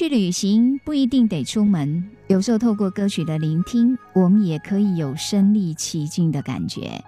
[0.00, 2.02] 去旅行，不一定得出门。
[2.28, 7.04] 有时候透过歌曲的聆听，我们也可以有身临其境的感觉。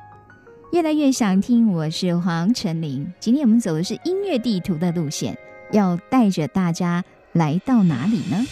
[0.72, 3.10] 越来越想听，我是黄晨林。
[3.18, 5.34] 今天我们走的是音乐地图的路线，
[5.72, 7.02] 要带着大家
[7.32, 8.44] 来到哪里呢？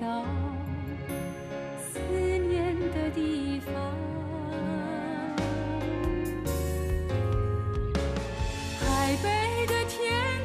[0.00, 0.24] 到
[1.78, 3.74] 思念的地方，
[8.80, 10.00] 台北的天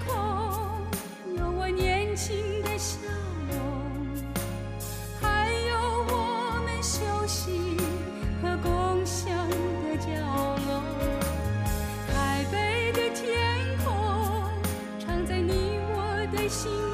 [0.06, 0.14] 空
[1.38, 3.00] 有我年轻的笑
[3.50, 3.56] 容，
[5.22, 5.74] 还有
[6.10, 7.78] 我们休息
[8.42, 10.10] 和共享的角
[10.68, 10.84] 落，
[12.14, 13.34] 台北的天
[13.86, 13.88] 空，
[15.00, 16.85] 藏在你我的心。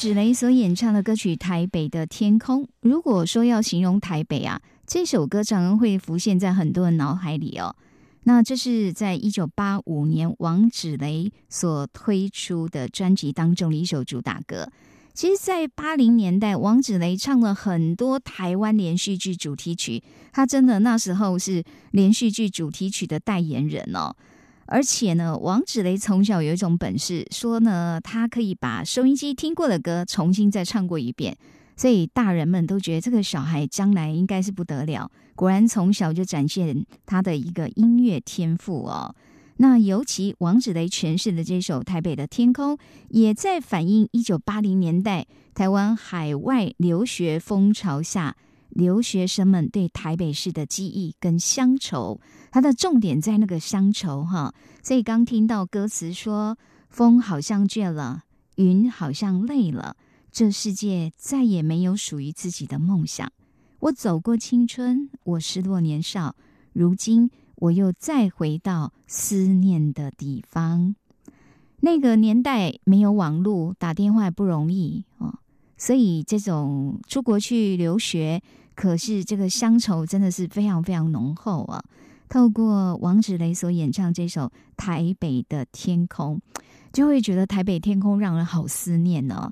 [0.00, 7.76] 芷雷所演唱的歌曲《台北的天空》，如果说要形容台北啊，这首歌常常会浮现在很多人脑海里哦。
[8.22, 14.72] 那这是在一九八五年王芷雷所推出的专辑当中的一首主打歌。
[15.12, 20.02] 其实，在八零年代，王芷雷唱了很多台湾连续剧主题曲，
[20.32, 24.16] 他真的那时候是连续剧主题曲的代言人哦。
[24.70, 31.36] 而且呢，王芷雷从小有一种本事，说呢，他可以把收音机听过的歌重新再唱过一遍，
[31.76, 35.10] 所以大人们都觉得这个小孩将来应该是不得了。
[35.34, 39.12] 果然，从小就展现他的一个音乐天赋哦。
[39.56, 42.76] 那尤其王芷雷诠释的这首《台北的天空》，
[43.08, 48.36] 也在反映一九八零年代台湾海外留学风潮下
[48.70, 52.20] 留学生们对台北市的记忆跟乡愁。
[52.50, 56.56] 它的重点在那个乡愁哈，所以刚听到歌词说
[56.88, 58.24] ：“风好像倦了，
[58.56, 59.96] 云好像累了，
[60.32, 63.30] 这世界再也没有属于自己的梦想。
[63.80, 66.34] 我走过青春，我失落年少，
[66.72, 67.30] 如今。”
[67.60, 70.96] 我又再回到思念的地方。
[71.80, 75.40] 那个年代没有网络，打电话不容易哦，
[75.80, 78.42] 所以这种出国去留学，
[78.74, 81.82] 可是这个乡愁真的是非常非常浓厚啊。
[82.28, 84.42] 透过王芷雷所演唱这首
[84.76, 86.36] 《台北的天空》，
[86.92, 89.50] 就会觉得台北天空让人好思念呢。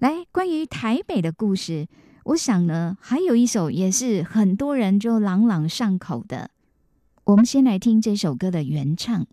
[0.00, 1.88] 来，关于台北的故事，
[2.24, 6.50] 我想呢，还有一首也是很多人就朗朗上口的。
[7.24, 9.26] 我们先来听这首歌的原唱。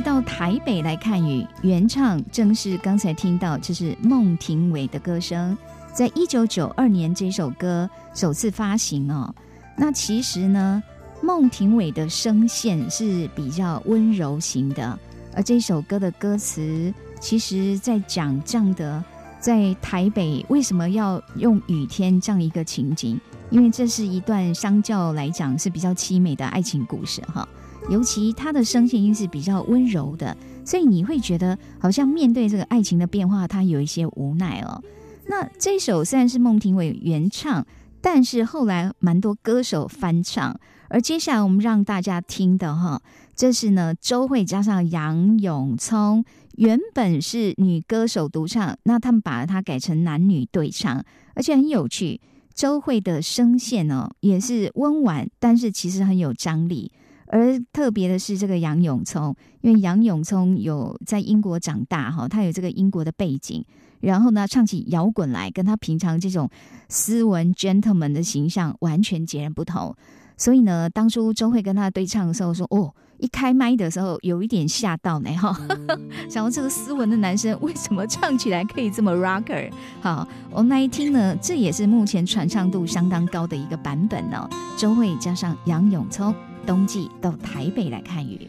[0.00, 5.56] 到台北来看雨，原唱正是刚才听到，这是孟庭苇的歌声。
[5.92, 9.34] 在一九九二年，这首歌首次发行哦。
[9.76, 10.82] 那其实呢，
[11.22, 14.98] 孟庭苇的声线是比较温柔型的，
[15.34, 19.02] 而这首歌的歌词，其实在讲这样的，
[19.40, 23.18] 在台北为什么要用雨天这样一个情景？
[23.50, 27.48] 因为这是一段相较来讲是比较凄美的爱情故事哈。
[27.88, 34.82] 尤其他的声线音是比较温柔的，所以你会觉得好像面对这个爱情的变化，他有一些无奈哦。
[35.26, 37.66] 那这首虽然是孟庭苇原唱，
[38.00, 40.58] 但是后来蛮多歌手翻唱。
[40.90, 43.00] 而接下来我们让大家听的哈，
[43.36, 46.24] 这是呢周慧加上杨永聪，
[46.56, 51.04] 原本是女歌手独唱，那他们把它改成男女对唱，
[51.34, 52.20] 而且很有趣。
[52.54, 56.90] 周慧的声线哦也是温婉，但是其实很有张力。
[57.30, 63.64] 而特别的是这个杨永聪，因为杨永聪有在英国长大哈，他有这个英国的背景，
[64.00, 66.48] 然后呢唱起摇滚来，跟他平常这种
[66.88, 69.94] 斯文 gentleman 的形象完全截然不同。
[70.36, 75.52] 所以呢，当初周慧跟他对唱的时候说：“哦，一开麦的时候有一点吓到呢哈，
[76.30, 79.68] 想到这个斯文的男生为什么唱起来可以这么 rocker？
[80.00, 84.48] 好，我们来听呢，这也是目前传唱度相当高的一个版本哦。
[84.78, 86.32] 周慧加上杨永聪。
[86.68, 88.46] 冬季到台北来看雨。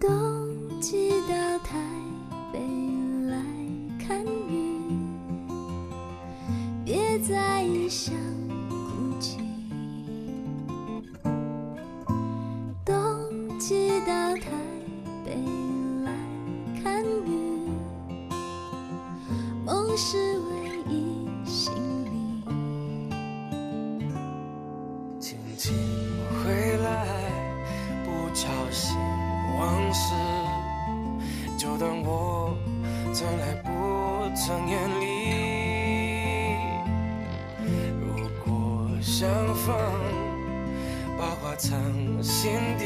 [0.00, 0.10] 冬
[0.80, 1.78] 季到台
[2.52, 2.58] 北
[3.28, 3.36] 来
[4.04, 4.80] 看雨。
[6.84, 8.12] 别在异乡
[8.68, 9.38] 哭泣。
[12.84, 14.50] 冬季到台
[15.24, 15.36] 北
[16.04, 16.12] 来
[16.82, 17.70] 看雨。
[19.64, 20.36] 梦是
[41.62, 41.80] 藏
[42.20, 42.84] 心底，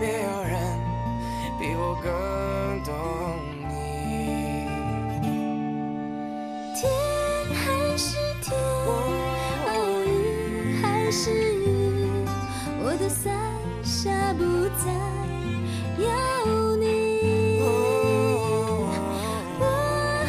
[0.00, 0.56] 没有人
[1.58, 2.10] 比我更
[2.82, 2.94] 懂
[3.68, 4.64] 你。
[6.74, 6.80] 天
[7.54, 7.62] 还
[7.98, 9.68] 是天，哦，
[10.06, 11.68] 雨还是雨，
[12.82, 13.30] 我的伞
[13.84, 14.42] 下不
[14.82, 14.90] 再
[15.98, 17.60] 有你。
[19.60, 19.62] 我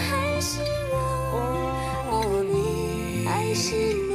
[0.10, 0.60] 还是
[0.92, 0.94] 我，
[2.12, 4.12] 哦，你还是你，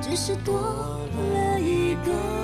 [0.00, 0.96] 只是多
[2.08, 2.37] 了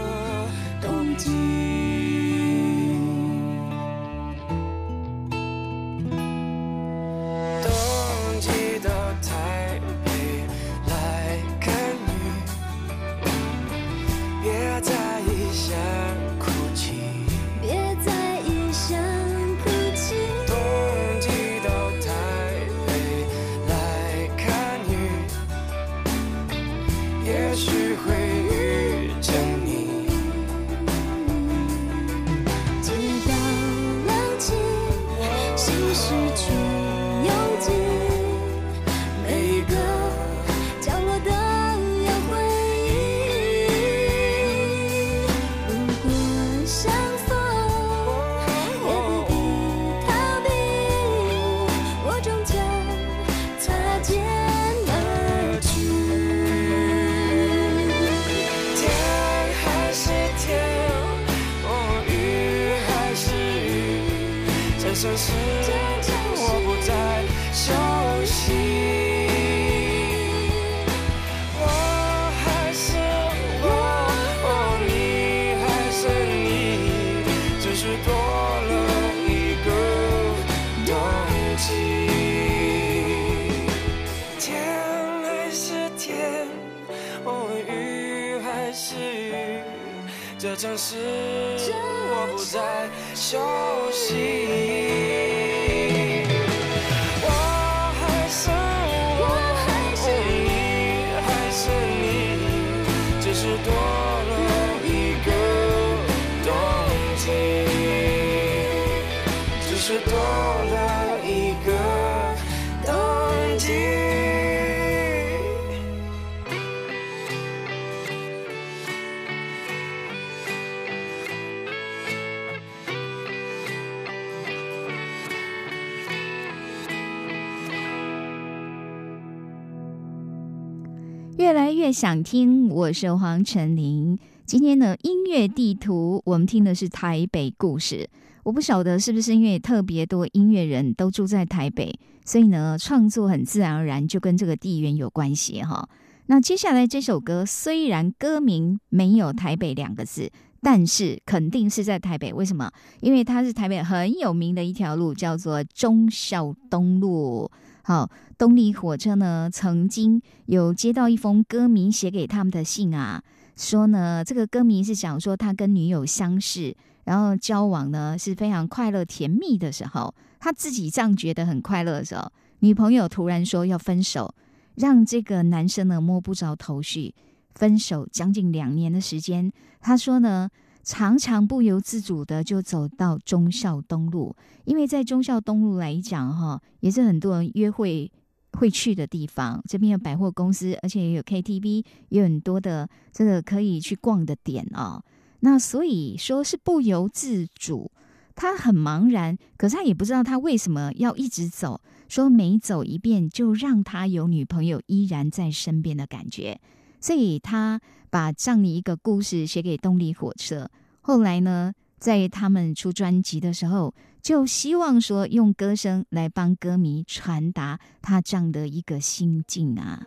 [131.95, 134.19] 想听，我是黄晨林。
[134.45, 138.11] 今天呢，音乐地图我们听的是台北故事。
[138.43, 145.89] 我不晓得是不是因为特别多音乐人都住在台北，所以呢，创作很自然而然就跟这个地缘有关系哈。
[146.27, 150.29] 那接下来这首歌虽然歌名没有台北两个字，
[150.61, 152.33] 但是肯定是在台北。
[152.33, 152.69] 为什么？
[153.03, 157.49] 因为它是台北很有名的一条路，叫做忠孝东路。
[157.87, 158.11] 好，
[158.45, 163.23] 动力火车呢曾经有接到一封歌迷写给他们的信啊，
[163.57, 174.35] 说呢这个歌迷是讲说他跟女友相识，然后交往呢是非常快乐甜蜜的时候，他自己这样觉得很快乐的时候，女朋友突然说要分手，
[174.75, 177.15] 让这个男生呢摸不着头绪。
[177.55, 180.51] 分手将近两年的时间，他说呢。
[180.87, 184.37] 常常不由自主的就走到忠孝东路，
[184.67, 188.13] 因为在忠孝东路来讲，哈，也是很多人约会
[188.57, 189.63] 会去的地方。
[189.69, 195.03] 这边有百货公司，而且也有 KTV，有很多的这个可以去逛的点哦、
[195.41, 197.91] 那所以说是不由自主，
[198.35, 201.81] 他很茫然，可是他也不知道他为什么要一直走。
[202.09, 206.61] 说每走一遍，就让他有女朋友依然在身边的感觉。
[207.01, 207.81] 所以他
[208.11, 210.71] 把这样的一个故事写给动力火车。
[211.01, 220.07] 后来呢，在他们出专辑的时候，就希望说用歌声来帮歌迷传达他这样的一个心境啊。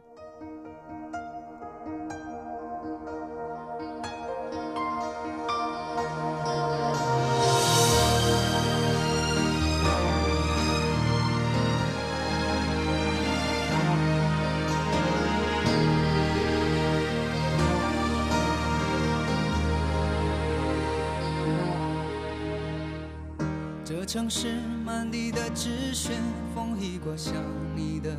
[24.07, 26.13] 城市满地的纸屑，
[26.55, 27.33] 风一刮像
[27.75, 28.11] 你的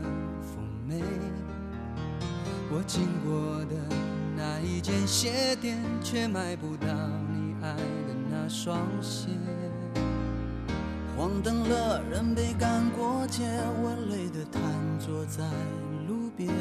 [0.42, 1.02] 妩媚。
[2.70, 3.96] 我经过的
[4.36, 6.88] 那一间鞋店，却买不到
[7.32, 9.30] 你爱的那双鞋。
[11.16, 13.44] 黄灯了，人被赶过街，
[13.82, 14.62] 我累得瘫
[14.98, 15.42] 坐在
[16.06, 16.52] 路边，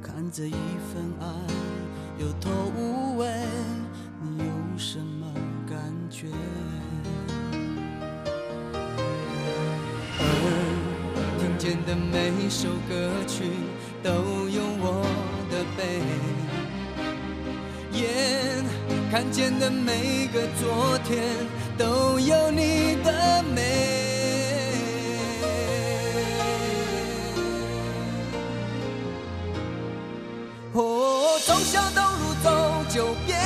[0.00, 1.26] 看着一份爱
[2.16, 3.26] 有头无尾，
[4.22, 5.26] 你有什么
[5.66, 5.76] 感
[6.08, 6.28] 觉？
[11.86, 13.50] 的每首歌曲
[14.02, 14.10] 都
[14.48, 15.04] 有我
[15.50, 16.00] 的背，
[17.92, 18.64] 眼
[19.10, 21.22] 看见的每个昨天
[21.76, 23.60] 都有你的美。
[30.72, 33.36] 哦，从小东路走九遍，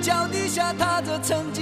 [0.00, 1.61] 脚底下踏着曾经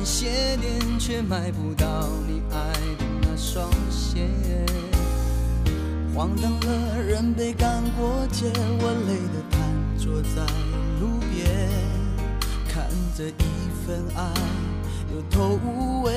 [0.00, 4.26] 那一间鞋店，却买不到你爱的那双鞋。
[6.14, 9.60] 黄灯了，人被赶过街，我累得瘫
[9.98, 10.40] 坐在
[11.00, 11.68] 路边，
[12.66, 14.32] 看着一份爱
[15.14, 16.12] 有头无尾，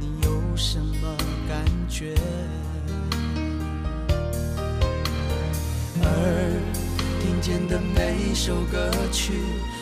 [0.00, 1.14] 你有什么
[1.46, 2.14] 感觉？
[6.02, 6.60] 而
[7.20, 9.34] 听见的每首歌曲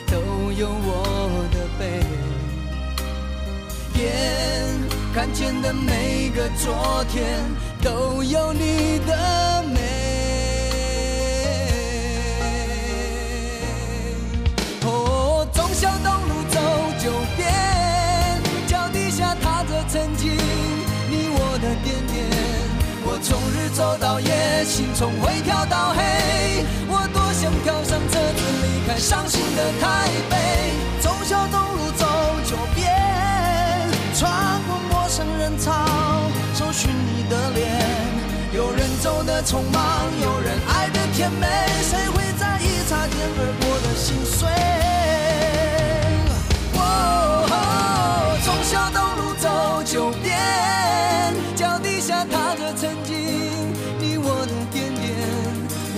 [0.08, 0.16] 都
[0.52, 2.04] 有我的悲，
[4.04, 4.12] 眼
[5.14, 7.24] 看见的每个昨天
[7.82, 9.80] 都有你的美。
[14.86, 16.60] 哦，忠孝东路走
[16.98, 17.50] 九遍，
[18.66, 20.32] 脚底下踏着曾经
[21.08, 22.14] 你我的点点。
[23.06, 26.02] 我从日走到夜，心从灰跳到黑。
[26.88, 30.34] 我多想跳上车子离开伤心的台北。
[31.00, 32.06] 忠孝东路走
[32.46, 32.90] 九遍，
[34.24, 34.32] 穿
[34.66, 35.70] 过陌生人潮，
[36.54, 37.68] 搜寻你的脸。
[38.54, 39.82] 有人走的匆忙，
[40.22, 41.46] 有人爱的甜美，
[41.82, 44.48] 谁会在意擦肩而过的心碎？
[46.72, 50.40] 哦，从小东路走九遍，
[51.54, 53.14] 脚底下踏着曾经
[53.98, 55.04] 你我的点点。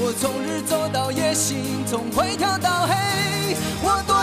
[0.00, 2.96] 我从日走到夜，心从灰跳到黑。
[3.84, 4.02] 我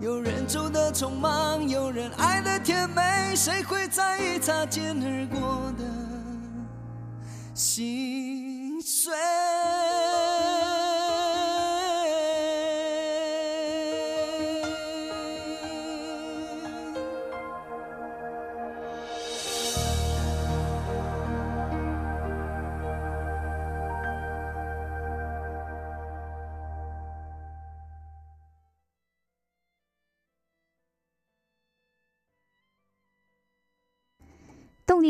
[0.00, 5.84] 有人走的匆忙，有人爱的甜美，谁会在意擦肩而过的
[7.54, 9.12] 心碎？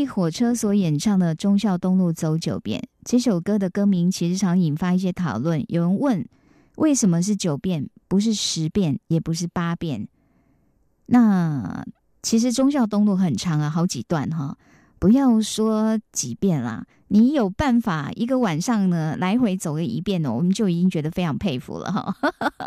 [0.06, 5.64] 火车所演唱的《忠孝东路走九遍》这首歌的歌名，其实常引发一些讨论。
[5.68, 6.26] 有人问，
[6.76, 10.08] 为什么是九遍，不是十遍，也不是八遍？
[11.06, 11.84] 那
[12.22, 14.56] 其实忠孝东路很长啊，好几段哈，
[14.98, 22.14] 不要说几遍啦，你有办法一个晚上呢来回走个一遍呢，我们就已经觉得非常佩服了哈。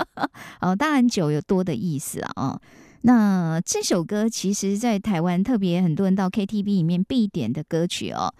[0.59, 2.59] 哦，当然酒有多的意思啊，
[3.05, 8.33] 那这首歌其实，在台湾特别很多人到 KTV 里面必点的歌曲哦，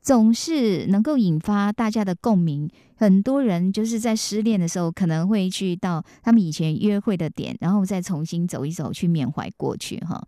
[0.00, 2.70] 总是能够引发大家的共鸣。
[2.94, 10.24] 很多人就是在失恋的时候，可能会去到他们以前约会的点，然后再重新走一走，去缅怀过去哈。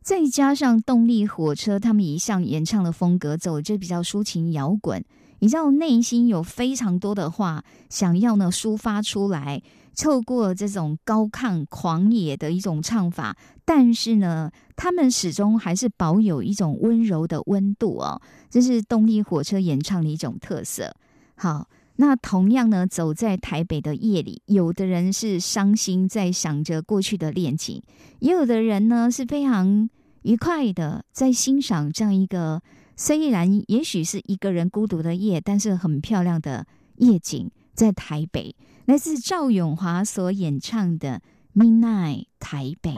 [0.00, 5.04] 再加上动力火车他们一向演唱的风格，走就比较抒情摇滚。
[5.42, 9.60] 你知道内心有非常多的话想要呢抒发出来，
[9.96, 20.94] 透过这种高亢狂野的一种唱法，但是呢，他们始终还是保有一种温柔的温度哦，这是动力火车演唱的一种特色。
[21.34, 21.68] 好。
[21.96, 27.82] 那同样呢，走在台北的夜里，有的人是伤心，在想着过去的恋情；
[28.20, 29.88] 也有的人呢是非常
[30.22, 32.62] 愉快的，在欣赏这样一个
[32.96, 38.54] 虽然也许是一个人孤独的夜，但是很漂亮的夜景，在台北，
[38.86, 41.20] 来自赵永华所演唱的
[41.60, 42.90] 《Midnight 台北》。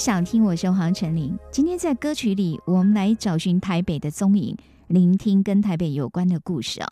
[0.00, 1.38] 想听，我是黄晨林。
[1.52, 6.88] 今天在歌曲里，我们来找寻台北的踪影，聆听跟台北有关的故事哦。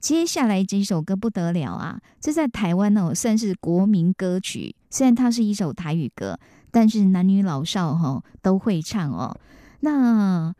[0.00, 1.98] 接下来这首歌不得了啊！
[2.20, 6.38] 这在台湾哦算是国民歌曲，虽然它是一首台语歌，
[6.70, 9.34] 但是男女老少哈都会唱哦。
[9.80, 10.54] 那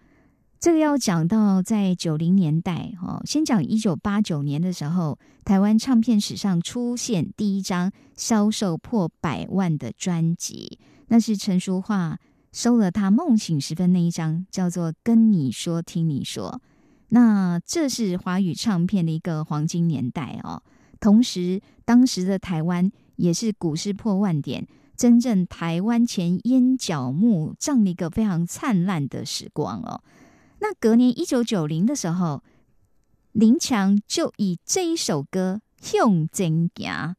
[0.59, 10.79] 这个要讲到在九零年代哦，先讲一九八九年的时候，台湾唱片史上出现第一张销售破百万的专辑。
[11.13, 12.19] 那是陈淑桦
[12.53, 16.59] 收了他梦醒时分那一张，叫做《跟你说听你说》。
[17.11, 20.63] 那这是华语唱片的一个黄金年代哦。
[21.01, 30.03] 同时，当时的台湾也是股市破万点，真正台湾前烟角木这样的一个非常灿烂的时光哦。
[30.61, 32.43] 那隔年一九九零的时候，
[33.33, 37.17] 林强就以这一首歌向前行。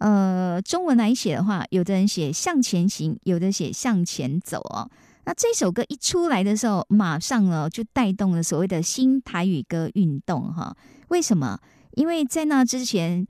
[0.00, 4.90] 呃，中文来写的话，有的人写向前行，有的写向前走哦。
[5.26, 10.74] 那这首歌一出来的时候，马上呢就带动了所谓的新台语歌运动哈。
[11.08, 11.60] 为什么？
[11.92, 13.26] 因为在那之前，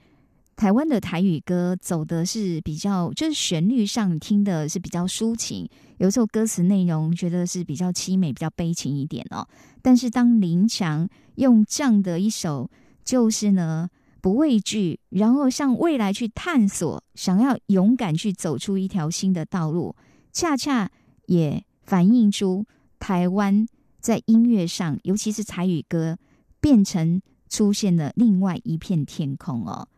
[0.55, 9.45] 台湾的台语歌走的是比较，就是旋律上听的是比较抒情，有时候歌词内容觉得是比较凄美、比较悲情一点哦。
[9.83, 12.71] 但是当林强用这样的一首，
[13.05, 13.91] 就是呢。
[14.21, 19.95] 不畏惧，然后向未来去探索，想要勇敢去走出一条新的道路，
[20.33, 20.91] 恰恰
[21.27, 22.67] 也反映出
[22.99, 23.67] 台湾
[23.99, 26.19] 在音乐上，尤其是才语歌，
[26.61, 29.89] 变成出现了另外一片天空哦。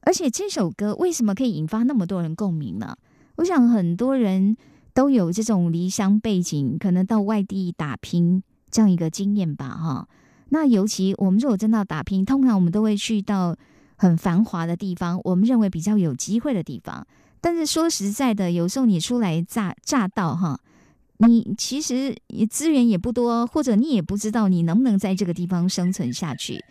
[0.00, 2.96] 而且这首歌为什么可以引发那么多人共鸣呢？
[3.36, 4.56] 我想很多人
[4.92, 10.08] 都有这种离乡背景，可能到外地打拼这样一个经验吧，哈。
[10.54, 13.56] 那尤其我们如果真的打拼，通常我们都会去到
[13.96, 17.06] 很繁华的地方，我们认为比较有机会的地方。
[17.40, 20.60] 但是说实在的，有时候你初来乍乍到哈，
[21.16, 22.14] 你其实
[22.50, 26.62] 资源也不多，或者你也不知道你能不能在这个地方生存下去，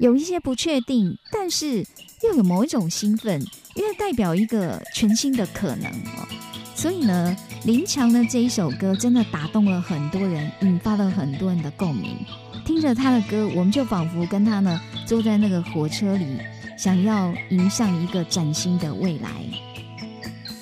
[0.00, 1.86] 有一些不确定，但是
[2.24, 3.40] 又有某一种兴奋，
[3.76, 6.26] 因为代表一个全新的可能哦。
[6.74, 12.16] 所以呢，林强的这一首歌真的打动了很多人，引发了很多人的共鸣。
[12.64, 16.38] 听着他的歌，我们就仿佛跟他呢坐在那个火车里，
[16.76, 19.30] 想要迎向一个崭新的未来。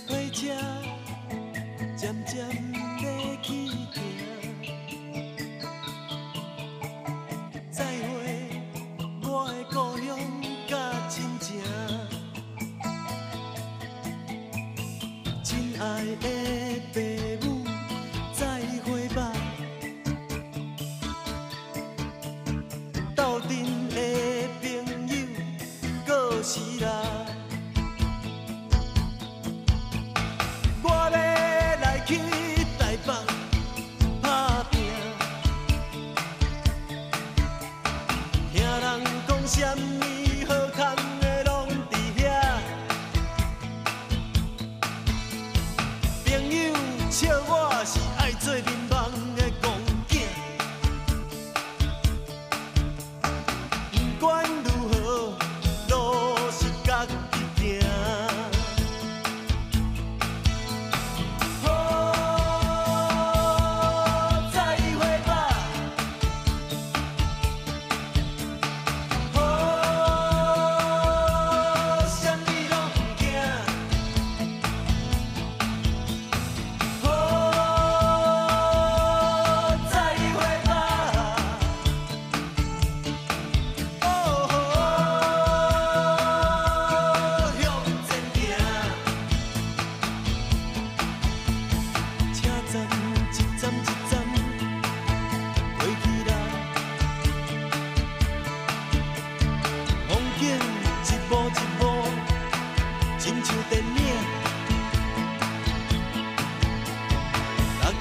[0.06, 0.48] 回家，
[1.96, 2.67] 渐渐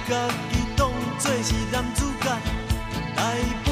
[0.09, 0.89] 你，己当
[1.19, 3.66] 作是男主角。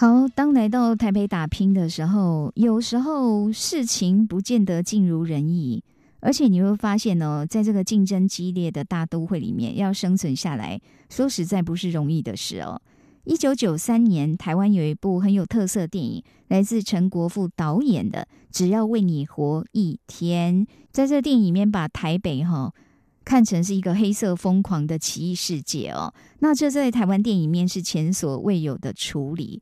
[0.00, 5.82] 好，当来到台北打拼的时候，有时候事情不见得尽如人意，
[6.20, 10.80] 而且你会发现呢，在这个竞争激烈的大都会里面，要生存下来，
[11.10, 12.80] 说实在不是容易的事哦。
[13.24, 18.20] 一九九三年，台湾有一部很有特色电影，来自陈国富导演的
[18.52, 20.64] 《只要为你活一天》。
[20.92, 22.72] 在这电影里面，把台北哈
[23.24, 26.14] 看成是一个黑色疯狂的奇异世界哦。
[26.38, 29.60] 那这在台湾电影面是前所未有的处理。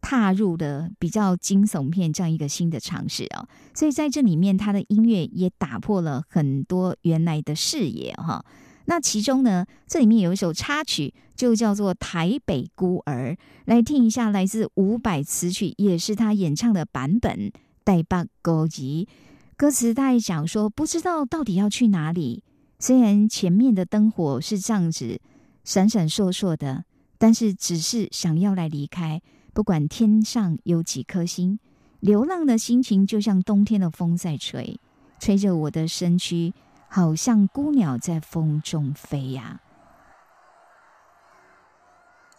[0.00, 8.44] 踏入的比较惊悚片这样一个新的尝试啊，所以在这里面，他的音乐也打破了很多原来的视野哈。
[8.86, 13.32] 那其中呢，这里面有一首插曲，就叫做《台北孤儿》，
[13.66, 17.52] 来听一下，来自伍佰词曲，也是他演唱的版本。
[17.84, 19.08] 带把高级
[19.56, 22.42] 歌词，大概讲说，不知道到底要去哪里。
[22.78, 25.18] 虽然前面的灯火是这样子
[25.64, 26.84] 闪闪烁烁的，
[27.16, 29.22] 但是只是想要来离开。
[29.58, 31.58] 不管天上有几颗星，
[31.98, 34.78] 流浪的心情就像冬天的风在吹，
[35.18, 36.54] 吹着我的身躯，
[36.88, 39.60] 好像孤鸟在风中飞呀。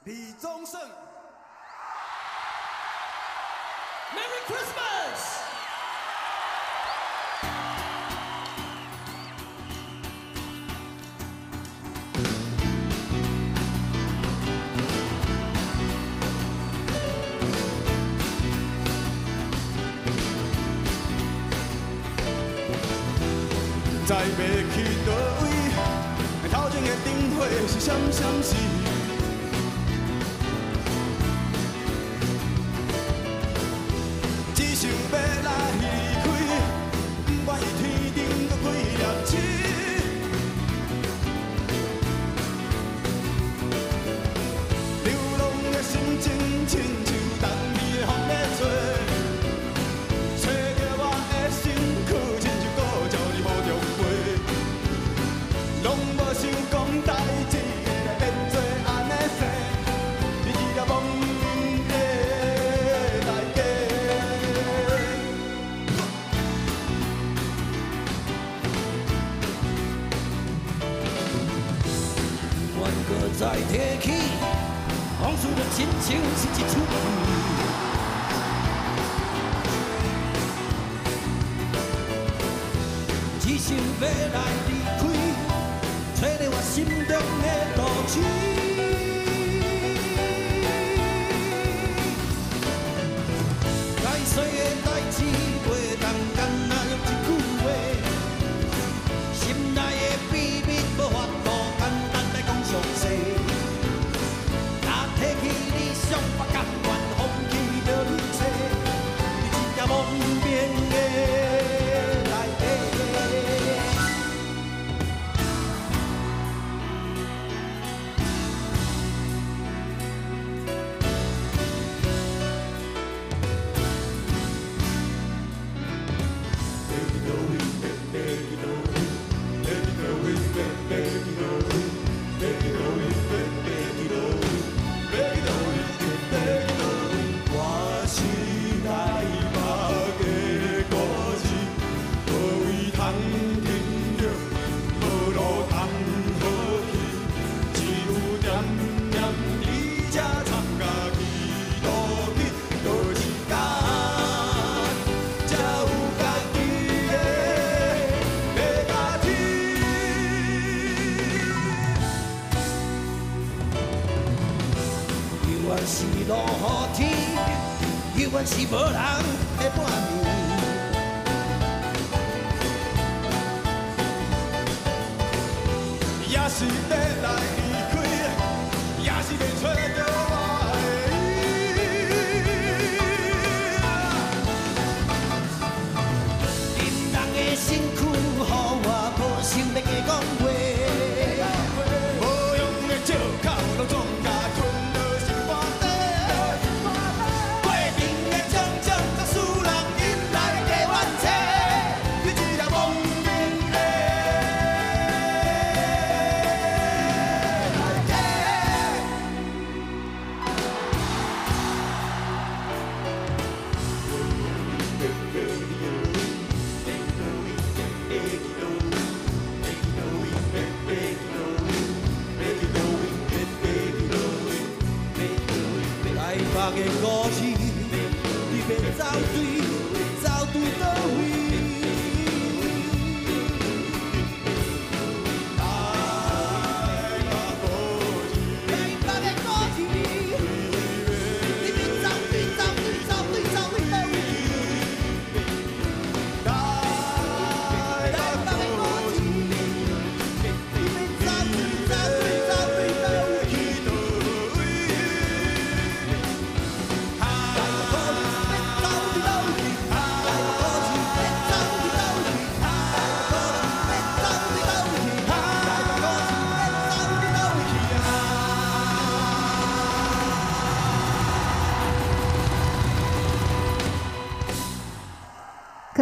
[0.06, 0.80] 李宗盛。
[24.10, 25.08] 知要去叨
[25.44, 25.46] 位？
[26.52, 27.08] 头前的灯
[27.38, 28.56] 火是闪闪烁，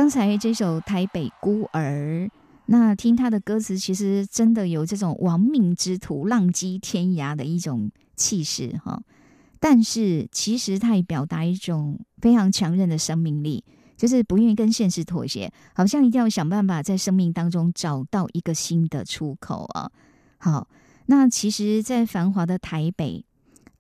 [0.07, 1.81] 刚才这首《台北孤儿》，
[2.67, 9.03] 那听他的歌词，其实真的有这种亡命之徒浪迹天涯的一种气势哈。
[9.59, 13.65] 但是其实他也表达一种非常强韧的生命力，
[13.97, 19.91] 就是不愿意跟现实妥协，好像一定要想办法在生命当中找到一个新的出口啊。
[20.37, 20.69] 好，
[21.07, 23.25] 那其实，在繁华的台北，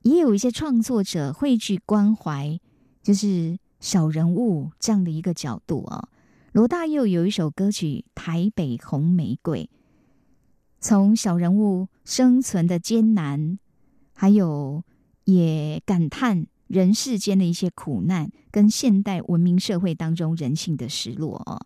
[0.01, 2.59] 也有一些创作者汇聚关怀，
[3.01, 6.09] 就是小人物这样的一个角度啊。
[6.57, 9.69] 罗大佑有一首歌曲《台北红玫瑰》，
[10.79, 13.59] 从小人物生存的艰难，
[14.15, 14.83] 还有
[15.25, 21.61] 也感叹人世间的一些苦难，跟现代文明社会当中人性的失落哦。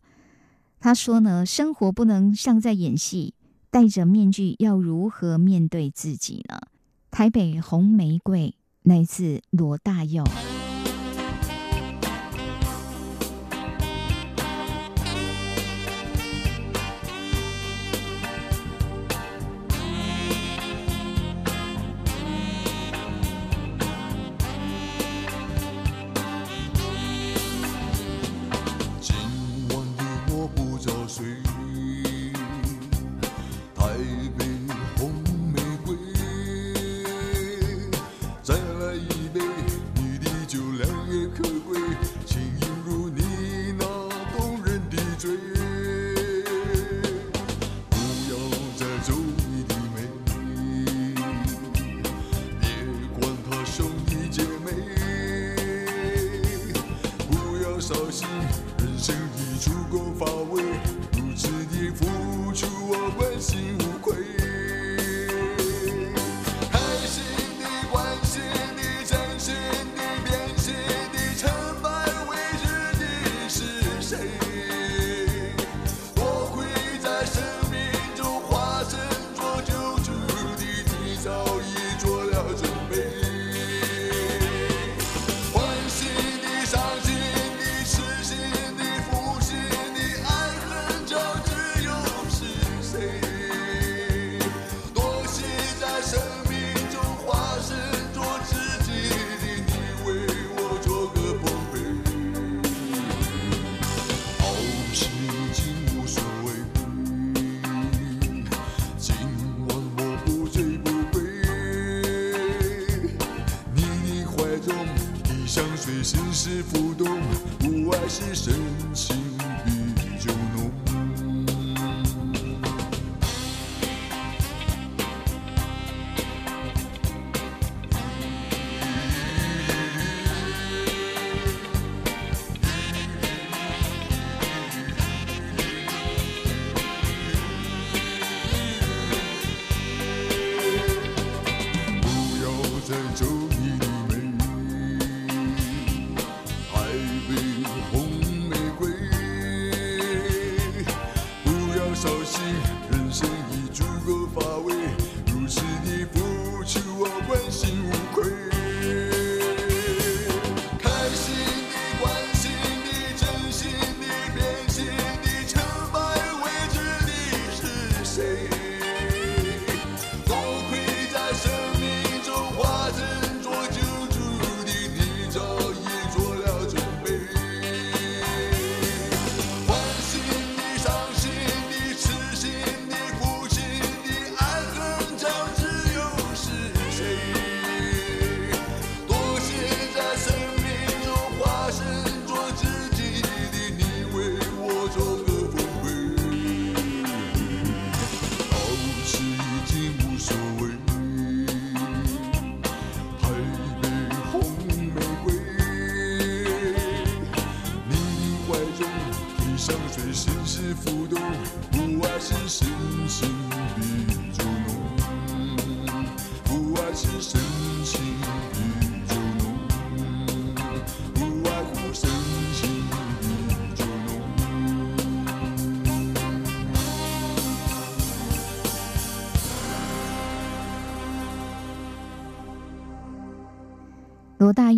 [0.81, 3.33] 他说呢，生活不能像在演戏，
[3.69, 6.59] 戴着面具要如何面对自己呢？
[7.09, 10.25] 台北红玫瑰来自罗大佑。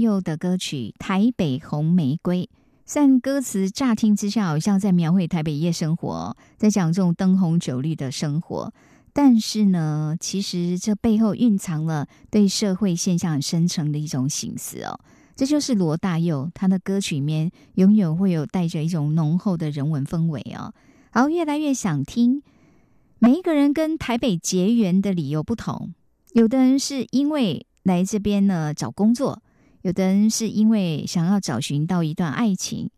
[0.03, 2.43] 佑的歌曲《台北红玫瑰》。
[2.85, 8.73] 虽然歌词乍听之下好像在描绘台北夜生活，在讲这种灯红酒绿的生活，
[9.13, 14.99] 但是呢，其实这背后蕴藏了对社会现象深层的一种心思哦。
[15.35, 20.73] 这就是罗大佑他的歌曲里面永远会有带着一种浓厚的人文氛围哦。
[21.11, 22.43] 好，越来越想听。
[23.17, 25.93] 每一个人跟台北结缘的理由不同，
[26.33, 29.41] 有的人是因为来这边呢找工作。
[29.83, 32.89] 有的人是因为想要找寻到一段爱情，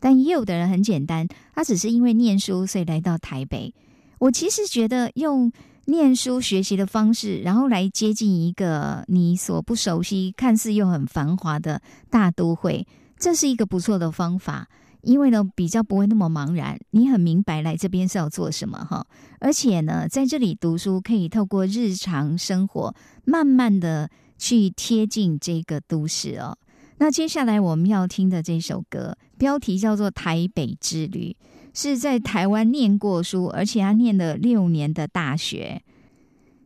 [0.00, 3.72] 但也有的人很简单，他只是因为念书，所以来到台北。
[4.18, 5.52] 我其实觉得用
[5.84, 11.80] 念书学习的方式，然后来接近一个你所不熟悉、看似又很繁华的
[12.10, 12.84] 大都会，
[13.16, 14.68] 这是一个不错的方法。
[15.02, 19.06] 因为呢，比较不会那么茫然，你很明白来这边是要做什么哈。
[19.38, 22.92] 而且呢，在这里读书可以透过日常生活，
[23.24, 24.10] 慢慢的。
[24.42, 26.58] 去贴近这个都市哦。
[26.98, 31.36] 那接下来我们要听的这首歌，标题叫做《台北之旅》，
[31.80, 35.80] 是在台湾念过书，而且他念了六年的大学，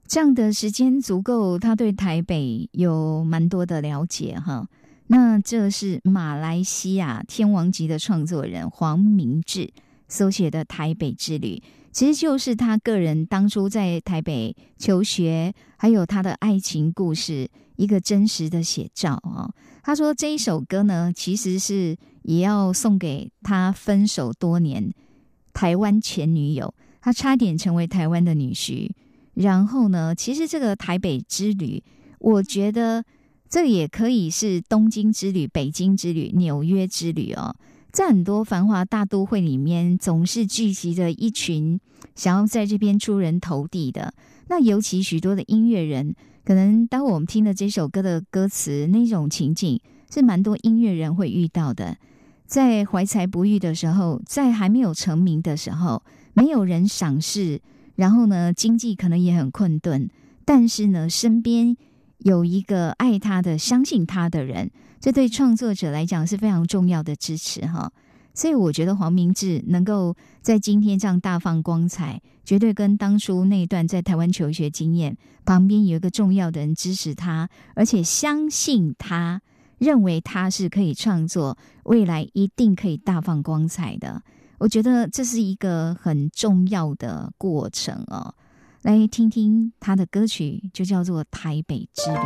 [0.08, 4.66] 这样的时间足够他对台北有蛮多的了解哈。
[5.08, 9.70] 那这是马来西亚天王级的创作人黄明志
[10.08, 11.56] 所写的《台北之旅》。
[11.97, 19.51] 其实就是他个人当初在台北求学，还有他的爱情故事一个真实的写照啊。
[19.82, 24.92] 他说这一首歌呢，其实是也要送给他分手多年
[25.55, 28.90] 台湾前女友，他差点成为台湾的女婿。
[29.32, 31.82] 然后呢，其实这个台北之旅，
[32.18, 33.03] 我觉得
[33.49, 37.57] 这也可以是东京之旅、北京之旅、纽约之旅哦。
[37.90, 41.80] 在很多繁华大都会里面，总是聚集着一群
[42.14, 44.14] 想要在这边出人头地的。
[44.48, 49.80] 那尤其许多的音乐人，可能当我们听了这首歌的歌词，那种情景
[50.12, 51.96] 是蛮多音乐人会遇到的。
[52.46, 56.02] 在怀才不遇的时候，在还没有成名的时候，
[56.32, 57.61] 没有人赏识，
[57.96, 60.09] 然后呢，经济可能也很困顿，
[60.44, 61.76] 但是呢，身边
[62.18, 64.70] 有一个爱他的、相信他的人。
[65.00, 67.92] 这对创作者来讲是非常重要的支持哈，
[68.37, 75.16] 所以我觉得黄明志能够在今天这样大放光彩，绝对跟当初那段在台湾求学经验
[75.47, 79.41] 旁边有一个重要的人支持他，而且相信他，
[79.78, 84.22] 认为他是可以创作，未来一定可以大放光彩的。
[84.59, 88.34] 我觉得这是一个很重要的过程哦。
[88.82, 92.16] 来听听他的歌曲，就叫做《台北之旅》。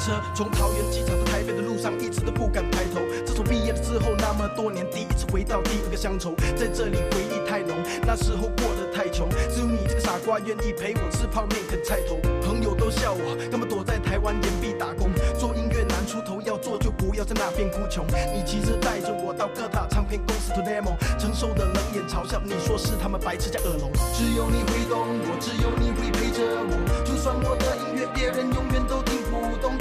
[0.00, 3.00] 车从桃园机场到台北的路上，一直都不敢抬头。
[3.24, 7.76] 自从毕业了之后，那么多年，第一次回到第一个乡愁，在这里回忆太浓，
[8.06, 12.16] 那时候过得太穷，只有你这个傻瓜愿意陪我吃泡面啃菜头。
[12.40, 15.10] 朋友都笑我，干嘛躲在台湾岩壁打工？
[15.38, 18.06] 做音乐难出头，要做就不要在那边哭穷。
[18.32, 23.92] 你骑车带着我到各大唱片公司 to demo，承受的冷眼嘲笑，你说是他们白痴加恶龙。
[24.16, 29.20] 只有你会懂我，只有你会陪着我，就算我的音乐别人永远都听。
[29.30, 29.72] 不懂，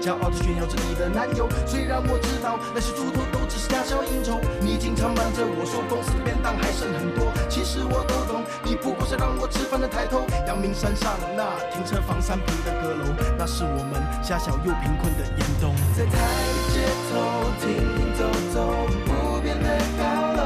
[0.00, 1.48] 骄傲地炫耀着你的男友。
[1.66, 7.32] 虽然我知道那些猪头都只是假笑应酬，你经常瞒着我说公司的便当还剩很多。
[7.48, 10.22] 其实我都懂，你不过是让我吃饭的抬头。
[10.46, 11.44] 阳明山上那
[11.74, 13.04] 停车房三平的阁楼，
[13.36, 15.74] 那是我们狭小又贫困的严冬。
[15.96, 17.12] 在台北街头
[17.60, 18.24] 停停走
[18.54, 18.56] 走，
[19.04, 19.68] 不变的
[19.98, 20.02] 高
[20.38, 20.40] 楼，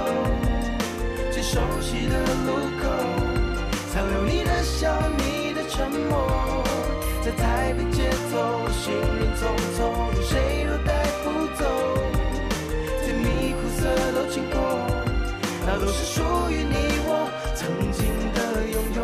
[1.30, 2.88] 最熟悉的路口，
[3.92, 6.64] 残留你的笑，你的沉默。
[7.22, 9.44] 在台北街头，行人匆
[9.76, 9.80] 匆，
[10.22, 10.90] 谁都带
[11.24, 11.26] 不
[11.58, 11.60] 走。
[13.02, 13.80] 甜蜜苦涩
[14.12, 14.56] 都经过，
[15.66, 18.38] 那都是属于你我曾经的
[18.70, 19.00] 拥有。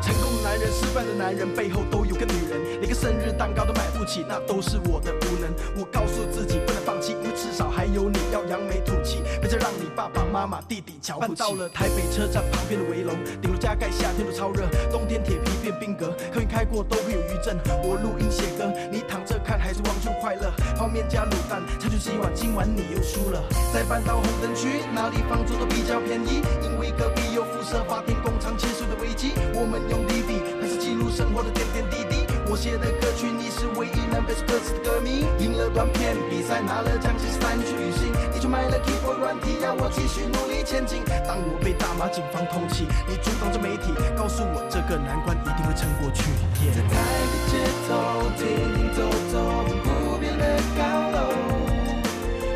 [0.00, 5.48] 成功的男人，失败的男人，背后都有个女人，连个生日蛋糕都买不起，那都是我的无能。
[5.78, 11.38] 我告诉自己不能放弃，因为至少还有你要扬眉吐气，别再让你爸爸妈妈、弟弟瞧不起。
[11.38, 17.56] 到了台北车站旁边的围楼，顶楼加盖，夏天都超热，冬天铁皮变冰格，客运开过都会有余震。
[17.86, 20.50] 我录音写歌，你躺着看还是望就快乐。
[20.74, 23.40] 泡面加卤蛋，猜出希望，今晚你又输了。
[23.72, 29.34] 再搬到红灯区，哪里房租都比较便宜，因为隔壁有辐射发电工厂欠税的危机。
[29.54, 32.11] 我们用 DV 还是记录生活的点点滴滴。
[32.52, 35.24] 我写的歌曲，你是唯一能背熟歌词的歌迷。
[35.40, 41.00] 赢了短片比赛，拿了奖金三去旅行，你却买了 keyboard 软体，要我继续努力前进。
[41.24, 46.28] 当我被大马警方通缉，你阻挡着媒体，告诉我这个难关一定会撑过去。
[46.76, 47.56] 在台北街
[47.88, 48.44] 头停
[48.76, 49.00] 停走
[49.32, 50.44] 走，不变的
[50.76, 51.32] 高楼，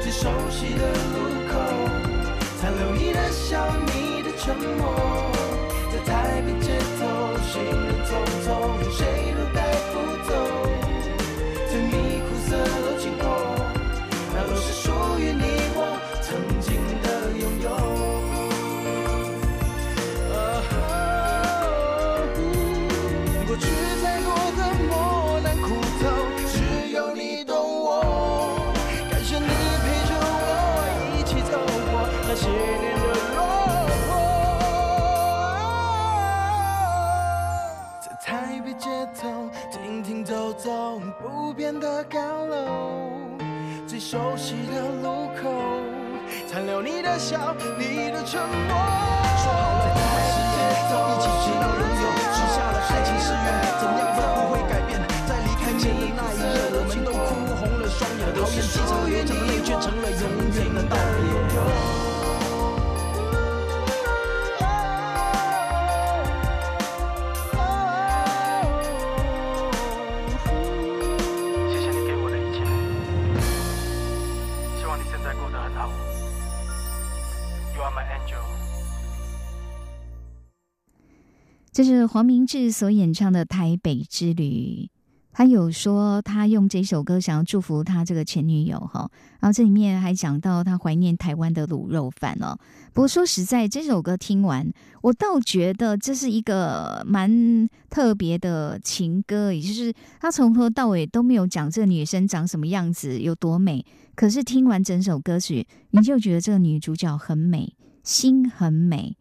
[0.04, 1.56] 最熟悉的路口，
[2.60, 4.92] 残留你的笑，你的沉默。
[5.88, 8.12] 在台北街头行人匆
[8.44, 8.52] 匆，
[8.92, 9.65] 谁都带
[46.86, 49.15] 你的笑，你的沉默。
[81.76, 84.88] 这是黄明志所演唱的《台北之旅》。
[85.30, 89.10] 他有说他用这首歌想要祝福他这个前女友哈，
[89.40, 92.56] 然后这里面还讲到他怀念台湾的卤肉饭哦。
[92.94, 94.66] 不过说实在，这首歌听完，
[95.02, 103.84] 我倒觉得这是一个蛮特别的情歌，也就是他从头到尾都没有讲这个女生长什么样子，有多美。
[104.14, 109.14] 可是听完整首歌曲，你就觉得这个女主角很美，心很美。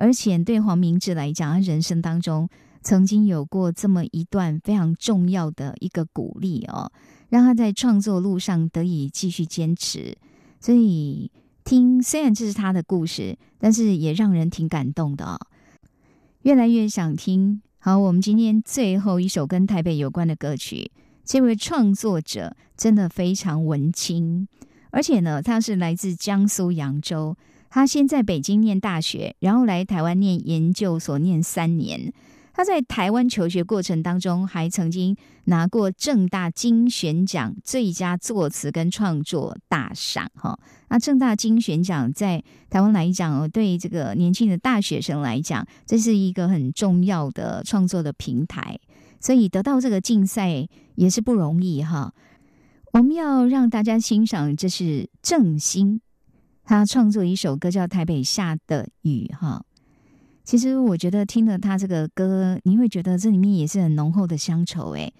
[0.00, 2.48] 而且对黄明志来讲，他人生当中
[2.80, 6.90] 曾经有过这么一段非常重要的一个鼓励哦，
[7.28, 10.16] 让他在创作路上得以继续坚持。
[10.58, 11.30] 所以
[11.64, 15.38] 听，虽然这是他的故事，但是也让人挺感动的哦。
[16.42, 17.60] 越来越想听。
[17.78, 20.90] 好，我们今天最后一首跟台北有关的歌曲，
[21.26, 24.48] 这位创作者真的非常文青，
[24.90, 27.36] 而且呢，他是来自江苏扬州。
[27.70, 32.12] 他先在北京念大学，然后来台湾念研究所，念三年。
[32.52, 40.28] 他在台湾求学过程当中，还曾经拿过正大金选奖最佳作词跟创作大赏。
[40.34, 40.58] 哈，
[40.88, 48.78] 那正大金选奖在台湾来讲哦，对这个年轻的大学生来讲，这是一个很重要的创作的平台，
[49.20, 52.12] 所以得到这个竞赛也是不容易哈。
[52.92, 56.00] 我们要让大家欣赏，这是正兴。
[56.70, 59.60] 他创作一首歌叫《台北下的雨》哈，
[60.44, 65.12] 其实我觉得听了他这个歌，你会觉得这里面也是很浓厚的乡愁诶。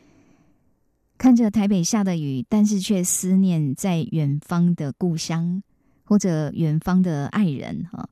[1.19, 5.61] 看着台北下的雨，但是却思念在远方的故乡
[6.05, 8.09] 或者远方的爱人哈。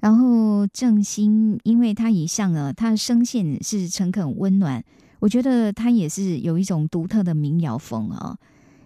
[0.00, 4.82] 然后郑兴，因为他一向呢，他的声线是诚恳温暖，
[5.20, 8.38] 我觉得他也是有一种独特的民谣风啊。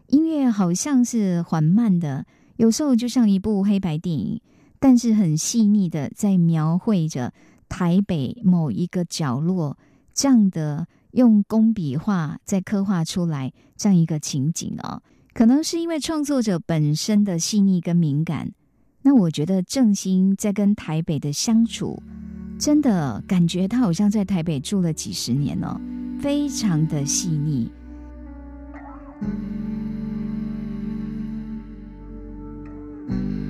[0.09, 2.27] 音乐好像是缓慢的。
[2.57, 4.41] 有时候就像一部黑白电影，
[4.79, 7.33] 但是很细腻的在描绘着
[7.69, 9.77] 台北某一个角落
[10.13, 15.03] 这样的用工笔画在刻画出来这样一个情景哦。
[15.33, 18.53] 可能是因为创作者本身的细腻跟敏感，
[19.01, 22.03] 那我觉得郑兴在跟台北的相处，
[22.59, 25.81] 真的感觉他好像在台北住了几十年哦，
[26.21, 27.71] 非常的细腻。
[33.09, 33.42] 太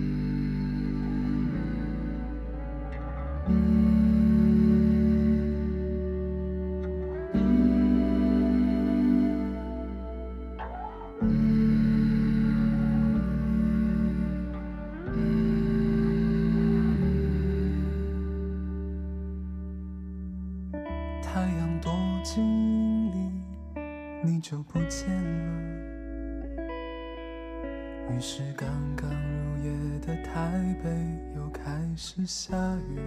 [31.97, 32.57] 始下
[32.89, 32.99] 雨。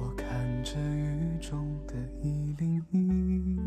[0.00, 3.60] 我看着雨中的一零一，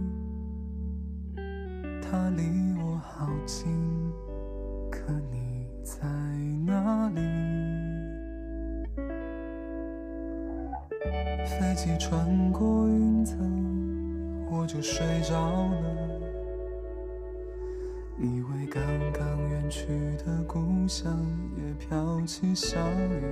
[2.02, 2.44] 它离
[2.82, 3.68] 我好近，
[4.90, 6.08] 可你在
[6.66, 7.22] 哪里？
[11.46, 13.38] 飞机穿过云层，
[14.50, 15.36] 我就睡着
[15.68, 16.31] 了。
[18.22, 19.88] 以为刚刚远去
[20.24, 21.26] 的故乡
[21.58, 23.24] 也飘起小雨。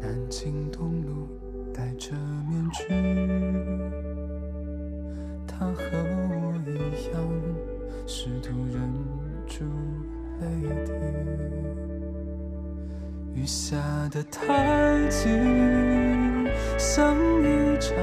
[0.00, 1.28] 南京东路
[1.72, 2.12] 戴着
[2.50, 2.82] 面具，
[5.46, 5.82] 他和
[6.28, 6.74] 我一
[7.12, 7.22] 样，
[8.04, 8.92] 试图忍
[9.46, 9.64] 住
[10.40, 10.46] 泪
[10.84, 10.92] 滴。
[13.32, 13.76] 雨下
[14.10, 15.28] 的太急，
[16.76, 17.94] 像一场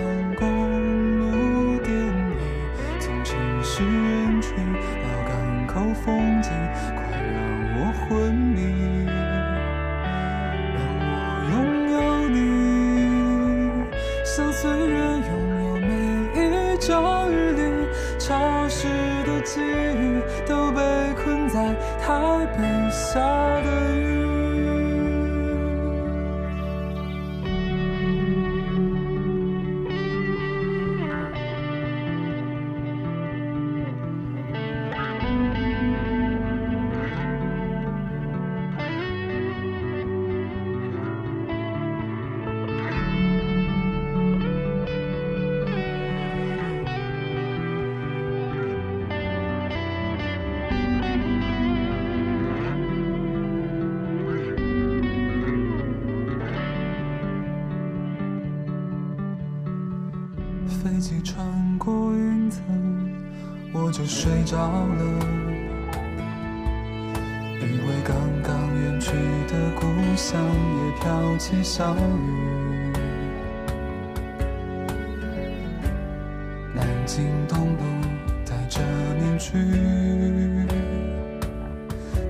[79.51, 79.57] 去，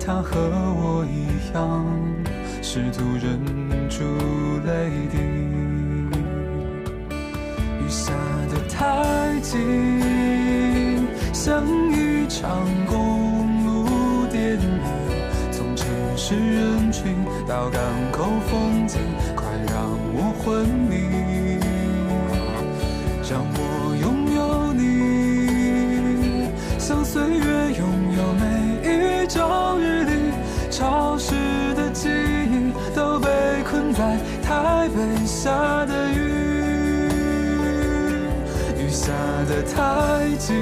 [0.03, 1.85] 他和我一样，
[2.63, 3.39] 试图忍
[3.87, 4.03] 住
[4.65, 5.17] 泪滴。
[7.79, 8.11] 雨下
[8.49, 9.59] 的太急，
[11.31, 14.67] 像一场公路电影，
[15.51, 17.15] 从城市人群
[17.47, 17.79] 到港
[18.11, 18.99] 口风景，
[19.35, 19.75] 快让
[20.15, 20.80] 我昏
[39.51, 40.53] 的太急，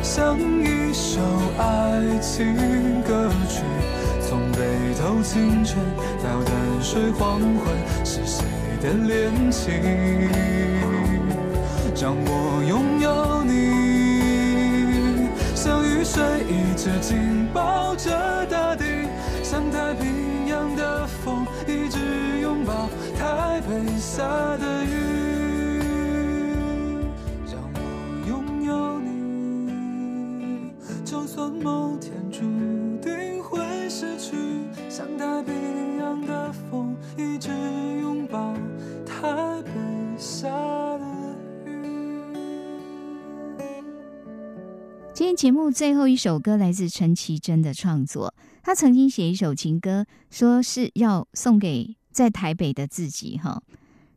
[0.00, 1.20] 像一首
[1.58, 3.62] 爱情歌曲，
[4.20, 4.60] 从北
[5.00, 5.76] 投清晨
[6.22, 7.74] 到淡水黄昏，
[8.04, 8.44] 是谁
[8.80, 9.74] 的恋情？
[12.00, 18.84] 让我拥有你，像雨水一直紧抱着大地，
[19.42, 21.98] 像太平洋的风一直
[22.40, 24.22] 拥抱台北下
[24.58, 24.75] 的
[45.36, 53.62] 节目最后一首歌来自陈绮贞的创作，她曾经写一首情歌，说是要送给在台北的自己哈。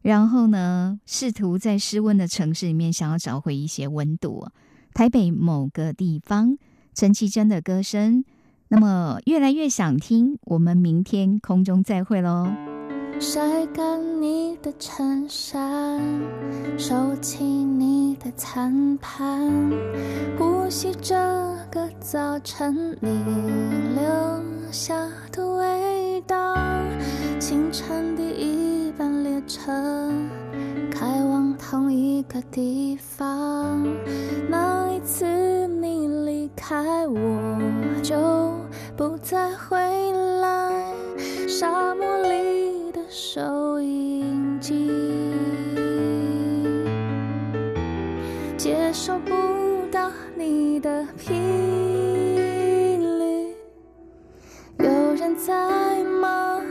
[0.02, 4.48] 然后呢，试图在失温的城市里面，想要找回一些温度。
[4.94, 6.58] 台北某个地方，
[6.96, 8.24] 陈绮贞的歌声，
[8.70, 10.38] 那么越来越想听。
[10.44, 12.69] 我们明天空中再会喽。
[13.20, 16.00] 晒干你的衬衫，
[16.78, 19.52] 收起你的餐盘，
[20.38, 21.14] 呼吸这
[21.70, 23.10] 个早晨你
[23.94, 24.96] 留下
[25.34, 26.56] 的味道。
[27.40, 29.70] 清晨第一班列车
[30.90, 33.86] 开往同一个地方，
[34.48, 35.26] 那一次
[35.68, 37.20] 你离开我
[38.02, 38.16] 就
[38.96, 39.78] 不再回
[40.40, 40.94] 来。
[41.50, 42.09] 沙漠
[43.12, 44.88] 收音机，
[48.56, 49.32] 接收不
[49.92, 51.36] 到你的频
[53.20, 53.56] 率。
[54.78, 56.62] 有人在吗？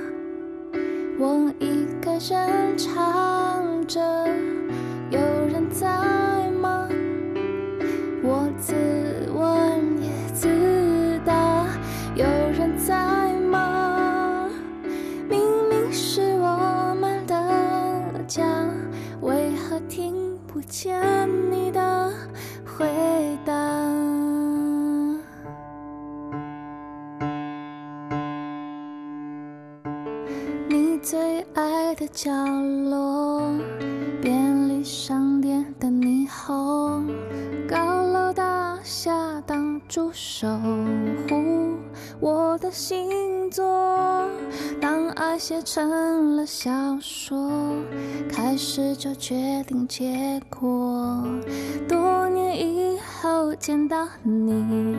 [1.18, 4.00] 我一个人唱着。
[5.10, 5.88] 有人在
[20.80, 22.12] 欠你的
[22.64, 22.86] 回
[23.44, 23.52] 答，
[30.68, 32.30] 你最爱的角
[32.88, 33.42] 落，
[34.22, 37.08] 便利商店的霓虹，
[37.68, 40.46] 高楼大厦挡住守
[41.28, 41.67] 护。
[42.20, 43.64] 我的星座。
[44.80, 47.50] 当爱写成了小说，
[48.30, 51.24] 开始就决定结果。
[51.88, 54.96] 多年以后见到你，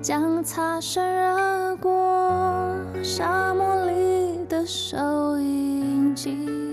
[0.00, 6.67] 将擦身而过，沙漠里的收音机。